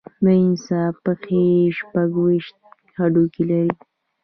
[0.23, 1.43] د انسان پښې
[1.77, 2.55] شپږ ویشت
[2.97, 3.73] هډوکي لري.